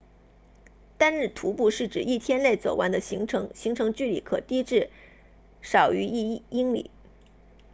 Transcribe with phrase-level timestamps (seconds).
[0.97, 4.89] 单日徒步是指一天内走完的行程行程距离可低至
[5.61, 6.89] 少于一英里